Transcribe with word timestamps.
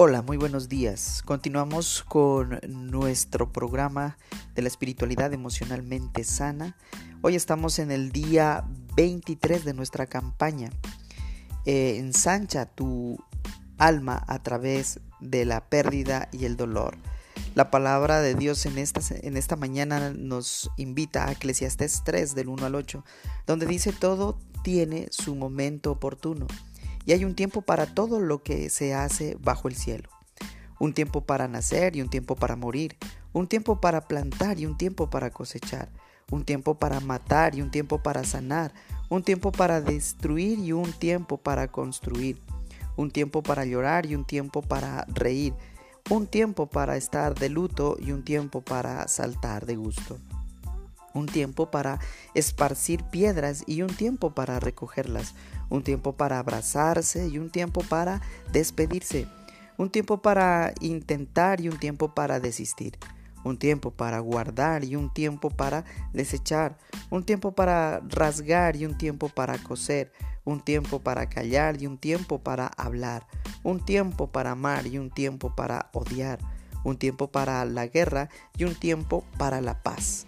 Hola, 0.00 0.22
muy 0.22 0.36
buenos 0.36 0.68
días. 0.68 1.22
Continuamos 1.24 2.04
con 2.06 2.60
nuestro 2.68 3.52
programa 3.52 4.16
de 4.54 4.62
la 4.62 4.68
espiritualidad 4.68 5.32
emocionalmente 5.32 6.22
sana. 6.22 6.76
Hoy 7.20 7.34
estamos 7.34 7.80
en 7.80 7.90
el 7.90 8.12
día 8.12 8.64
23 8.94 9.64
de 9.64 9.74
nuestra 9.74 10.06
campaña. 10.06 10.70
Eh, 11.66 11.96
ensancha 11.98 12.66
tu 12.66 13.18
alma 13.76 14.22
a 14.28 14.40
través 14.40 15.00
de 15.18 15.44
la 15.44 15.68
pérdida 15.68 16.28
y 16.30 16.44
el 16.44 16.56
dolor. 16.56 16.96
La 17.56 17.72
palabra 17.72 18.20
de 18.20 18.36
Dios 18.36 18.66
en 18.66 18.78
esta, 18.78 19.00
en 19.10 19.36
esta 19.36 19.56
mañana 19.56 20.12
nos 20.14 20.70
invita 20.76 21.26
a 21.26 21.32
Eclesiastés 21.32 22.02
3 22.04 22.36
del 22.36 22.50
1 22.50 22.66
al 22.66 22.76
8, 22.76 23.04
donde 23.48 23.66
dice 23.66 23.92
todo 23.92 24.38
tiene 24.62 25.08
su 25.10 25.34
momento 25.34 25.90
oportuno 25.90 26.46
y 27.08 27.12
hay 27.12 27.24
un 27.24 27.34
tiempo 27.34 27.62
para 27.62 27.86
todo 27.86 28.20
lo 28.20 28.42
que 28.42 28.68
se 28.68 28.92
hace 28.92 29.38
bajo 29.40 29.66
el 29.66 29.74
cielo. 29.74 30.10
Un 30.78 30.92
tiempo 30.92 31.22
para 31.22 31.48
nacer 31.48 31.96
y 31.96 32.02
un 32.02 32.10
tiempo 32.10 32.36
para 32.36 32.54
morir, 32.54 32.98
un 33.32 33.46
tiempo 33.46 33.80
para 33.80 34.02
plantar 34.02 34.60
y 34.60 34.66
un 34.66 34.76
tiempo 34.76 35.08
para 35.08 35.30
cosechar, 35.30 35.88
un 36.30 36.44
tiempo 36.44 36.74
para 36.74 37.00
matar 37.00 37.54
y 37.54 37.62
un 37.62 37.70
tiempo 37.70 38.02
para 38.02 38.24
sanar, 38.24 38.74
un 39.08 39.22
tiempo 39.22 39.52
para 39.52 39.80
destruir 39.80 40.58
y 40.58 40.72
un 40.72 40.92
tiempo 40.92 41.38
para 41.38 41.68
construir, 41.68 42.42
un 42.94 43.10
tiempo 43.10 43.42
para 43.42 43.64
llorar 43.64 44.04
y 44.04 44.14
un 44.14 44.26
tiempo 44.26 44.60
para 44.60 45.06
reír, 45.08 45.54
un 46.10 46.26
tiempo 46.26 46.66
para 46.66 46.98
estar 46.98 47.34
de 47.34 47.48
luto 47.48 47.96
y 47.98 48.12
un 48.12 48.22
tiempo 48.22 48.60
para 48.60 49.08
saltar 49.08 49.64
de 49.64 49.76
gusto 49.76 50.18
un 51.14 51.26
tiempo 51.26 51.70
para 51.70 51.98
esparcir 52.34 53.04
piedras 53.04 53.64
y 53.66 53.82
un 53.82 53.94
tiempo 53.94 54.34
para 54.34 54.60
recogerlas, 54.60 55.34
un 55.68 55.82
tiempo 55.82 56.16
para 56.16 56.38
abrazarse 56.38 57.28
y 57.28 57.38
un 57.38 57.50
tiempo 57.50 57.82
para 57.82 58.20
despedirse, 58.52 59.26
un 59.76 59.90
tiempo 59.90 60.22
para 60.22 60.74
intentar 60.80 61.60
y 61.60 61.68
un 61.68 61.78
tiempo 61.78 62.14
para 62.14 62.40
desistir, 62.40 62.98
un 63.44 63.58
tiempo 63.58 63.90
para 63.90 64.18
guardar 64.20 64.84
y 64.84 64.96
un 64.96 65.12
tiempo 65.12 65.50
para 65.50 65.84
desechar, 66.12 66.76
un 67.10 67.24
tiempo 67.24 67.52
para 67.52 68.00
rasgar 68.08 68.76
y 68.76 68.84
un 68.84 68.98
tiempo 68.98 69.28
para 69.28 69.58
coser, 69.58 70.12
un 70.44 70.60
tiempo 70.60 71.00
para 71.00 71.28
callar 71.28 71.80
y 71.80 71.86
un 71.86 71.98
tiempo 71.98 72.38
para 72.42 72.66
hablar, 72.66 73.26
un 73.62 73.84
tiempo 73.84 74.28
para 74.28 74.52
amar 74.52 74.86
y 74.86 74.98
un 74.98 75.10
tiempo 75.10 75.54
para 75.54 75.90
odiar, 75.92 76.38
un 76.84 76.96
tiempo 76.96 77.30
para 77.30 77.64
la 77.64 77.86
guerra 77.86 78.28
y 78.56 78.64
un 78.64 78.74
tiempo 78.74 79.24
para 79.36 79.60
la 79.60 79.82
paz. 79.82 80.27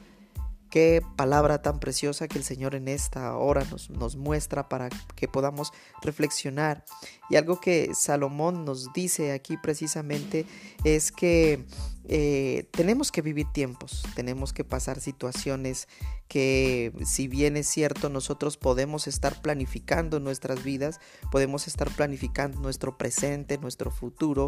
Qué 0.71 1.03
palabra 1.17 1.63
tan 1.63 1.81
preciosa 1.81 2.29
que 2.29 2.39
el 2.39 2.45
Señor 2.45 2.77
en 2.77 2.87
esta 2.87 3.37
hora 3.37 3.65
nos, 3.71 3.91
nos, 3.91 4.17
muestra 4.17 4.69
para 4.69 4.89
que 5.17 5.27
podamos 5.27 5.73
reflexionar. 6.01 6.85
Y 7.29 7.37
algo 7.37 7.61
que 7.61 7.91
Salomón 7.93 8.65
nos 8.65 8.93
dice 8.93 9.33
aquí 9.33 9.57
precisamente 9.57 10.47
es 10.85 11.11
que 11.11 11.67
eh, 12.13 12.67
tenemos 12.73 13.13
que 13.13 13.23
vivir 13.23 13.47
tiempos, 13.53 14.03
tenemos 14.17 14.53
que 14.53 14.65
pasar 14.65 14.99
situaciones 14.99 15.87
que 16.27 16.93
si 17.05 17.29
bien 17.29 17.57
es 17.57 17.69
cierto 17.69 18.09
nosotros 18.09 18.57
podemos 18.57 19.07
estar 19.07 19.41
planificando 19.41 20.19
nuestras 20.19 20.65
vidas, 20.65 20.99
podemos 21.31 21.69
estar 21.69 21.89
planificando 21.89 22.59
nuestro 22.59 22.99
presente, 22.99 23.59
nuestro 23.59 23.93
futuro, 23.93 24.47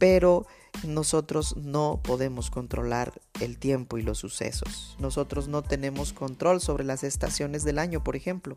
pero 0.00 0.48
nosotros 0.84 1.56
no 1.56 2.00
podemos 2.02 2.50
controlar 2.50 3.20
el 3.40 3.56
tiempo 3.56 3.98
y 3.98 4.02
los 4.02 4.18
sucesos. 4.18 4.96
Nosotros 4.98 5.46
no 5.46 5.62
tenemos 5.62 6.12
control 6.12 6.60
sobre 6.60 6.82
las 6.82 7.04
estaciones 7.04 7.62
del 7.62 7.78
año, 7.78 8.02
por 8.02 8.16
ejemplo. 8.16 8.56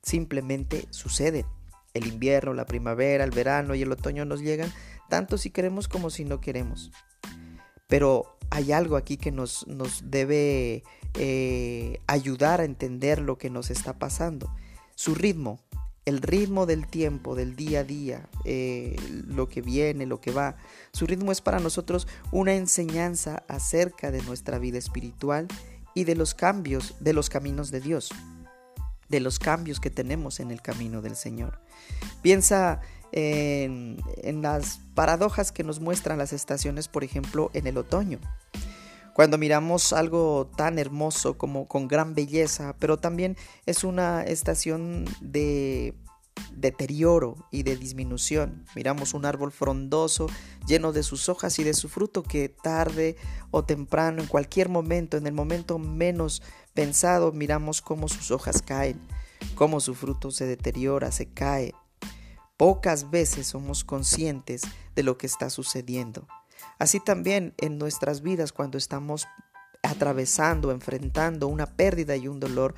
Simplemente 0.00 0.86
suceden. 0.90 1.44
El 1.92 2.06
invierno, 2.06 2.54
la 2.54 2.66
primavera, 2.66 3.24
el 3.24 3.32
verano 3.32 3.74
y 3.74 3.82
el 3.82 3.90
otoño 3.90 4.24
nos 4.24 4.42
llegan 4.42 4.72
tanto 5.08 5.38
si 5.38 5.50
queremos 5.50 5.88
como 5.88 6.10
si 6.10 6.24
no 6.24 6.40
queremos. 6.40 6.92
Pero 7.90 8.38
hay 8.48 8.72
algo 8.72 8.96
aquí 8.96 9.18
que 9.18 9.30
nos, 9.30 9.66
nos 9.66 10.10
debe 10.10 10.82
eh, 11.14 12.00
ayudar 12.06 12.60
a 12.60 12.64
entender 12.64 13.20
lo 13.20 13.36
que 13.36 13.50
nos 13.50 13.70
está 13.70 13.98
pasando. 13.98 14.50
Su 14.94 15.14
ritmo, 15.14 15.60
el 16.04 16.22
ritmo 16.22 16.66
del 16.66 16.86
tiempo, 16.86 17.34
del 17.34 17.56
día 17.56 17.80
a 17.80 17.84
día, 17.84 18.28
eh, 18.44 18.96
lo 19.26 19.48
que 19.48 19.60
viene, 19.60 20.06
lo 20.06 20.20
que 20.20 20.30
va. 20.30 20.56
Su 20.92 21.06
ritmo 21.06 21.32
es 21.32 21.40
para 21.40 21.58
nosotros 21.58 22.08
una 22.32 22.54
enseñanza 22.54 23.42
acerca 23.48 24.10
de 24.10 24.22
nuestra 24.22 24.58
vida 24.58 24.78
espiritual 24.78 25.46
y 25.94 26.04
de 26.04 26.14
los 26.14 26.34
cambios, 26.34 26.94
de 27.00 27.12
los 27.12 27.28
caminos 27.28 27.70
de 27.70 27.80
Dios, 27.80 28.10
de 29.08 29.20
los 29.20 29.38
cambios 29.38 29.80
que 29.80 29.90
tenemos 29.90 30.40
en 30.40 30.50
el 30.50 30.62
camino 30.62 31.02
del 31.02 31.16
Señor. 31.16 31.60
Piensa 32.22 32.80
en, 33.12 33.96
las 34.42 34.80
paradojas 34.94 35.52
que 35.52 35.64
nos 35.64 35.80
muestran 35.80 36.18
las 36.18 36.32
estaciones, 36.32 36.88
por 36.88 37.04
ejemplo, 37.04 37.50
en 37.54 37.66
el 37.66 37.78
otoño. 37.78 38.18
Cuando 39.14 39.38
miramos 39.38 39.92
algo 39.92 40.50
tan 40.56 40.78
hermoso 40.78 41.36
como 41.36 41.68
con 41.68 41.88
gran 41.88 42.14
belleza, 42.14 42.76
pero 42.78 42.96
también 42.96 43.36
es 43.66 43.84
una 43.84 44.22
estación 44.22 45.04
de 45.20 45.94
deterioro 46.54 47.36
y 47.50 47.62
de 47.62 47.76
disminución. 47.76 48.64
Miramos 48.74 49.14
un 49.14 49.24
árbol 49.24 49.52
frondoso, 49.52 50.28
lleno 50.66 50.92
de 50.92 51.02
sus 51.02 51.28
hojas 51.28 51.58
y 51.58 51.64
de 51.64 51.74
su 51.74 51.88
fruto 51.88 52.22
que 52.22 52.48
tarde 52.48 53.16
o 53.50 53.64
temprano, 53.64 54.22
en 54.22 54.28
cualquier 54.28 54.68
momento, 54.68 55.16
en 55.16 55.26
el 55.26 55.34
momento 55.34 55.78
menos 55.78 56.42
pensado, 56.72 57.32
miramos 57.32 57.82
cómo 57.82 58.08
sus 58.08 58.30
hojas 58.30 58.62
caen, 58.62 59.00
cómo 59.54 59.80
su 59.80 59.94
fruto 59.94 60.30
se 60.30 60.46
deteriora, 60.46 61.12
se 61.12 61.26
cae. 61.26 61.74
Pocas 62.60 63.10
veces 63.10 63.46
somos 63.46 63.84
conscientes 63.84 64.60
de 64.94 65.02
lo 65.02 65.16
que 65.16 65.26
está 65.26 65.48
sucediendo. 65.48 66.28
Así 66.78 67.00
también 67.00 67.54
en 67.56 67.78
nuestras 67.78 68.20
vidas 68.20 68.52
cuando 68.52 68.76
estamos 68.76 69.26
atravesando, 69.82 70.70
enfrentando 70.70 71.48
una 71.48 71.64
pérdida 71.64 72.16
y 72.16 72.28
un 72.28 72.38
dolor, 72.38 72.74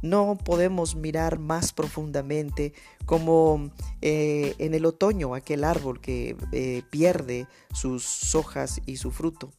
no 0.00 0.38
podemos 0.42 0.96
mirar 0.96 1.38
más 1.38 1.74
profundamente 1.74 2.72
como 3.04 3.70
eh, 4.00 4.54
en 4.56 4.72
el 4.72 4.86
otoño 4.86 5.34
aquel 5.34 5.64
árbol 5.64 6.00
que 6.00 6.34
eh, 6.52 6.82
pierde 6.88 7.46
sus 7.74 8.34
hojas 8.34 8.80
y 8.86 8.96
su 8.96 9.10
fruto. 9.10 9.52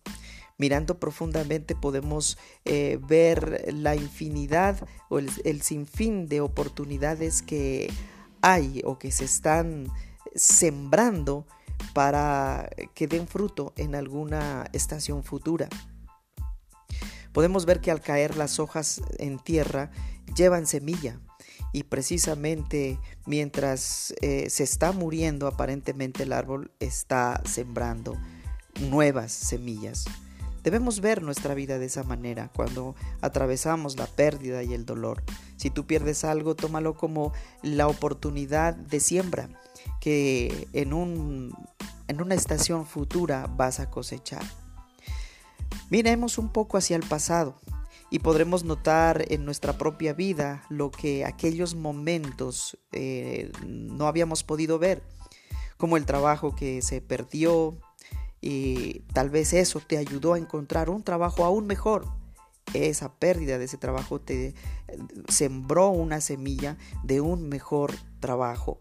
Mirando 0.57 0.99
profundamente 0.99 1.75
podemos 1.75 2.39
eh, 2.65 2.97
ver 3.07 3.71
la 3.71 3.95
infinidad 3.95 4.87
o 5.07 5.19
el, 5.19 5.29
el 5.43 5.61
sinfín 5.61 6.27
de 6.27 6.41
oportunidades 6.41 7.43
que 7.43 7.91
hay 8.47 8.81
o 8.85 8.97
que 8.97 9.11
se 9.11 9.25
están 9.25 9.91
sembrando 10.33 11.45
para 11.93 12.69
que 12.93 13.07
den 13.07 13.27
fruto 13.27 13.73
en 13.75 13.93
alguna 13.93 14.67
estación 14.71 15.23
futura. 15.23 15.67
Podemos 17.33 17.65
ver 17.65 17.81
que 17.81 17.91
al 17.91 18.01
caer 18.01 18.37
las 18.37 18.59
hojas 18.59 19.01
en 19.19 19.37
tierra 19.37 19.91
llevan 20.33 20.65
semilla 20.65 21.19
y 21.73 21.83
precisamente 21.83 22.99
mientras 23.25 24.13
eh, 24.21 24.49
se 24.49 24.63
está 24.63 24.93
muriendo 24.93 25.47
aparentemente 25.47 26.23
el 26.23 26.31
árbol 26.31 26.71
está 26.79 27.41
sembrando 27.45 28.17
nuevas 28.79 29.33
semillas. 29.33 30.05
Debemos 30.67 30.99
ver 30.99 31.23
nuestra 31.23 31.53
vida 31.53 31.79
de 31.79 31.85
esa 31.85 32.03
manera 32.03 32.51
cuando 32.53 32.93
atravesamos 33.21 33.95
la 33.95 34.05
pérdida 34.05 34.63
y 34.63 34.73
el 34.73 34.85
dolor. 34.85 35.23
Si 35.55 35.69
tú 35.69 35.87
pierdes 35.87 36.25
algo, 36.25 36.55
tómalo 36.55 36.97
como 36.97 37.31
la 37.63 37.87
oportunidad 37.87 38.75
de 38.75 38.99
siembra 38.99 39.47
que 40.01 40.67
en, 40.73 40.91
un, 40.91 41.55
en 42.09 42.21
una 42.21 42.35
estación 42.35 42.85
futura 42.85 43.47
vas 43.47 43.79
a 43.79 43.89
cosechar. 43.89 44.43
Miremos 45.89 46.37
un 46.37 46.49
poco 46.49 46.77
hacia 46.77 46.97
el 46.97 47.03
pasado 47.03 47.55
y 48.11 48.19
podremos 48.19 48.65
notar 48.65 49.23
en 49.29 49.45
nuestra 49.45 49.77
propia 49.77 50.11
vida 50.11 50.65
lo 50.67 50.91
que 50.91 51.23
aquellos 51.23 51.75
momentos 51.75 52.77
eh, 52.91 53.53
no 53.65 54.05
habíamos 54.05 54.43
podido 54.43 54.79
ver, 54.79 55.01
como 55.77 55.95
el 55.95 56.05
trabajo 56.05 56.57
que 56.57 56.81
se 56.81 56.99
perdió 56.99 57.79
y 58.41 59.01
tal 59.13 59.29
vez 59.29 59.53
eso 59.53 59.79
te 59.79 59.97
ayudó 59.97 60.33
a 60.33 60.37
encontrar 60.37 60.89
un 60.89 61.03
trabajo 61.03 61.45
aún 61.45 61.67
mejor. 61.67 62.05
Esa 62.73 63.13
pérdida 63.13 63.57
de 63.57 63.65
ese 63.65 63.77
trabajo 63.77 64.19
te 64.19 64.53
sembró 65.29 65.89
una 65.89 66.21
semilla 66.21 66.77
de 67.03 67.21
un 67.21 67.47
mejor 67.47 67.93
trabajo 68.19 68.79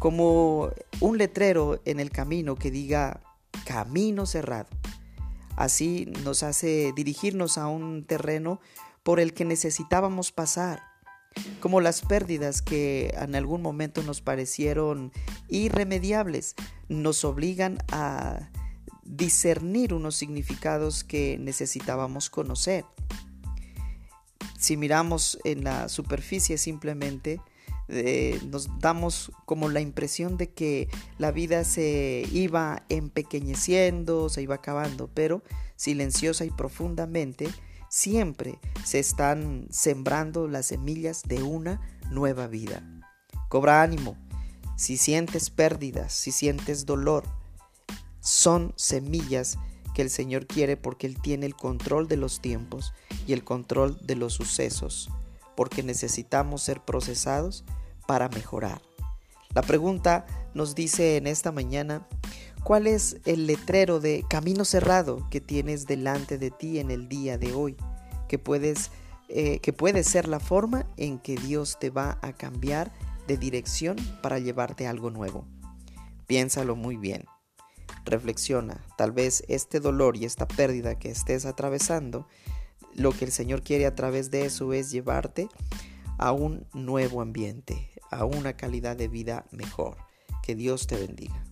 como 0.00 0.70
un 1.00 1.18
letrero 1.18 1.80
en 1.84 2.00
el 2.00 2.10
camino 2.10 2.56
que 2.56 2.72
diga 2.72 3.20
camino 3.66 4.26
cerrado. 4.26 4.68
Así 5.56 6.06
nos 6.24 6.42
hace 6.42 6.92
dirigirnos 6.96 7.58
a 7.58 7.68
un 7.68 8.04
terreno 8.04 8.60
por 9.02 9.20
el 9.20 9.34
que 9.34 9.44
necesitábamos 9.44 10.32
pasar, 10.32 10.82
como 11.60 11.82
las 11.82 12.00
pérdidas 12.00 12.62
que 12.62 13.14
en 13.14 13.34
algún 13.34 13.60
momento 13.60 14.02
nos 14.02 14.22
parecieron 14.22 15.12
irremediables, 15.48 16.54
nos 16.88 17.22
obligan 17.26 17.78
a 17.92 18.48
discernir 19.10 19.92
unos 19.92 20.16
significados 20.16 21.04
que 21.04 21.36
necesitábamos 21.38 22.30
conocer. 22.30 22.84
Si 24.58 24.76
miramos 24.76 25.38
en 25.44 25.64
la 25.64 25.88
superficie 25.88 26.58
simplemente 26.58 27.40
eh, 27.92 28.40
nos 28.46 28.78
damos 28.78 29.32
como 29.46 29.68
la 29.68 29.80
impresión 29.80 30.36
de 30.36 30.50
que 30.50 30.88
la 31.18 31.32
vida 31.32 31.64
se 31.64 32.24
iba 32.32 32.84
empequeñeciendo, 32.88 34.28
se 34.28 34.42
iba 34.42 34.54
acabando, 34.56 35.10
pero 35.12 35.42
silenciosa 35.74 36.44
y 36.44 36.50
profundamente, 36.50 37.48
siempre 37.88 38.60
se 38.84 39.00
están 39.00 39.66
sembrando 39.70 40.46
las 40.46 40.66
semillas 40.66 41.22
de 41.24 41.42
una 41.42 41.80
nueva 42.10 42.46
vida. 42.46 42.84
Cobra 43.48 43.82
ánimo. 43.82 44.16
Si 44.76 44.96
sientes 44.96 45.50
pérdidas, 45.50 46.12
si 46.12 46.30
sientes 46.30 46.86
dolor, 46.86 47.24
son 48.20 48.72
semillas 48.76 49.58
que 49.94 50.02
el 50.02 50.10
Señor 50.10 50.46
quiere 50.46 50.76
porque 50.76 51.06
Él 51.06 51.20
tiene 51.20 51.46
el 51.46 51.54
control 51.54 52.08
de 52.08 52.16
los 52.16 52.40
tiempos 52.40 52.92
y 53.26 53.32
el 53.32 53.44
control 53.44 53.98
de 54.06 54.16
los 54.16 54.34
sucesos, 54.34 55.10
porque 55.56 55.82
necesitamos 55.82 56.62
ser 56.62 56.80
procesados 56.80 57.64
para 58.06 58.28
mejorar. 58.28 58.80
La 59.54 59.62
pregunta 59.62 60.26
nos 60.54 60.74
dice 60.74 61.16
en 61.16 61.26
esta 61.26 61.50
mañana, 61.50 62.06
¿cuál 62.62 62.86
es 62.86 63.16
el 63.24 63.46
letrero 63.46 63.98
de 64.00 64.24
camino 64.28 64.64
cerrado 64.64 65.28
que 65.30 65.40
tienes 65.40 65.86
delante 65.86 66.38
de 66.38 66.50
ti 66.50 66.78
en 66.78 66.90
el 66.90 67.08
día 67.08 67.36
de 67.36 67.52
hoy? 67.52 67.76
Que 68.28 68.38
puedes 68.38 68.90
eh, 69.32 69.60
que 69.60 69.72
puede 69.72 70.02
ser 70.02 70.26
la 70.26 70.40
forma 70.40 70.86
en 70.96 71.20
que 71.20 71.36
Dios 71.36 71.78
te 71.78 71.90
va 71.90 72.18
a 72.20 72.32
cambiar 72.32 72.92
de 73.28 73.36
dirección 73.36 73.96
para 74.22 74.40
llevarte 74.40 74.88
algo 74.88 75.10
nuevo. 75.10 75.46
Piénsalo 76.26 76.74
muy 76.74 76.96
bien. 76.96 77.26
Reflexiona, 78.10 78.84
tal 78.96 79.12
vez 79.12 79.44
este 79.46 79.78
dolor 79.78 80.16
y 80.16 80.24
esta 80.24 80.48
pérdida 80.48 80.98
que 80.98 81.10
estés 81.10 81.46
atravesando, 81.46 82.26
lo 82.94 83.12
que 83.12 83.24
el 83.24 83.30
Señor 83.30 83.62
quiere 83.62 83.86
a 83.86 83.94
través 83.94 84.30
de 84.30 84.44
eso 84.44 84.72
es 84.72 84.90
llevarte 84.90 85.48
a 86.18 86.32
un 86.32 86.66
nuevo 86.74 87.22
ambiente, 87.22 87.88
a 88.10 88.24
una 88.24 88.56
calidad 88.56 88.96
de 88.96 89.08
vida 89.08 89.46
mejor. 89.52 89.96
Que 90.42 90.54
Dios 90.56 90.86
te 90.86 90.96
bendiga. 90.96 91.44